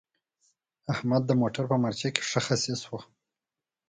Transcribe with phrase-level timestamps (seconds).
[0.93, 2.97] احمد د موټر په مارچه کې ښه خصي شو.